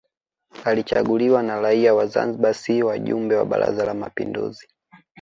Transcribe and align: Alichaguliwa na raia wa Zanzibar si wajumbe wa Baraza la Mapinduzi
Alichaguliwa 0.65 1.43
na 1.43 1.61
raia 1.61 1.93
wa 1.93 2.05
Zanzibar 2.07 2.53
si 2.53 2.83
wajumbe 2.83 3.35
wa 3.35 3.45
Baraza 3.45 3.85
la 3.85 3.93
Mapinduzi 3.93 4.67